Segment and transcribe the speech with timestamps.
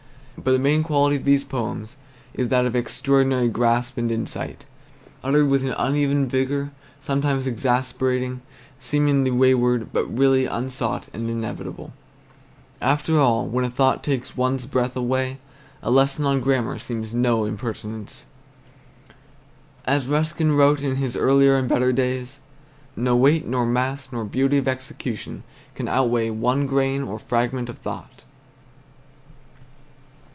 [0.43, 1.97] But the main quality of these poems
[2.33, 4.65] is that of extraordinary grasp and insight,
[5.23, 8.41] uttered with an uneven vigor sometimes exasperating,
[8.79, 11.93] seemingly wayward, but really unsought and inevitable.
[12.81, 15.37] After all, when a thought takes one's breath away,
[15.83, 18.25] a lesson on grammar seems an impertinence.
[19.85, 22.39] As Ruskin wrote in his earlier and better days,
[22.95, 25.43] "No weight nor mass nor beauty of execution
[25.75, 28.23] can outweigh one grain or fragment of thought."